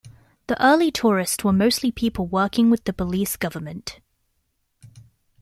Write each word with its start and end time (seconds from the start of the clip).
The 0.47 0.59
early 0.65 0.89
tourists 0.89 1.43
were 1.43 1.53
mostly 1.53 1.91
people 1.91 2.25
working 2.25 2.71
with 2.71 2.85
the 2.85 2.91
Belize 2.93 3.35
Government. 3.35 3.99